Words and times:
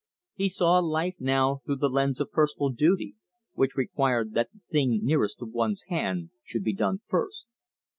He 0.33 0.49
saw 0.49 0.79
life 0.79 1.17
now 1.19 1.61
through 1.63 1.75
the 1.75 1.87
lens 1.87 2.19
of 2.19 2.31
personal 2.31 2.69
duty, 2.69 3.13
which 3.53 3.75
required 3.75 4.33
that 4.33 4.49
the 4.51 4.61
thing 4.71 5.01
nearest 5.03 5.37
to 5.37 5.45
one's 5.45 5.83
hand 5.89 6.31
should 6.41 6.63
be 6.63 6.73
done 6.73 7.01
first. 7.07 7.45